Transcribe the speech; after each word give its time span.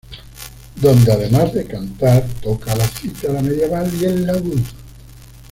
Donde 0.77 1.11
además 1.11 1.53
de 1.53 1.67
cantar, 1.67 2.25
toca 2.41 2.75
la 2.75 2.87
cítara 2.87 3.39
medieval 3.39 3.87
y 4.01 4.05
el 4.05 4.25
laúd. 4.25 4.59